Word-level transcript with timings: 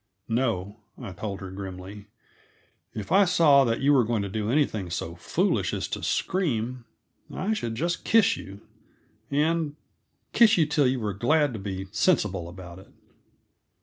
"No," 0.29 0.77
I 0.99 1.11
told 1.11 1.41
her 1.41 1.51
grimly. 1.51 2.07
"If 2.95 3.11
I 3.11 3.25
saw 3.25 3.63
that 3.65 3.81
you 3.81 3.93
were 3.93 4.03
going 4.03 4.23
to 4.23 4.29
do 4.29 4.49
anything 4.49 4.89
so 4.89 5.13
foolish 5.13 5.75
as 5.75 5.87
to 5.89 6.01
scream, 6.01 6.85
I 7.31 7.53
should 7.53 7.75
just 7.75 8.03
kiss 8.03 8.35
you, 8.35 8.61
and 9.29 9.75
kiss 10.33 10.57
you 10.57 10.65
till 10.65 10.87
you 10.87 10.99
were 10.99 11.13
glad 11.13 11.53
to 11.53 11.59
be 11.59 11.85
sensible 11.91 12.49
about 12.49 12.79
it." 12.79 12.89